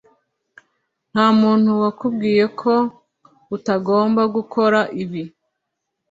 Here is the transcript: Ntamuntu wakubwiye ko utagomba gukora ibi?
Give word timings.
Ntamuntu 1.11 1.69
wakubwiye 1.83 2.45
ko 2.59 2.73
utagomba 3.55 4.21
gukora 4.35 4.79
ibi? 5.03 5.23